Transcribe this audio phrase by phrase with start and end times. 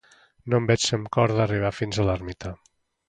[0.53, 2.55] No em veig amb cor d'arribar fins a l'ermita